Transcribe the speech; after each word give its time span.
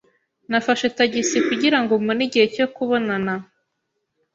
Nafashe 0.49 0.87
tagisi 0.97 1.37
kugira 1.47 1.77
ngo 1.81 1.93
mbone 2.01 2.21
igihe 2.27 2.47
cyo 2.55 2.65
kubonana. 2.75 3.33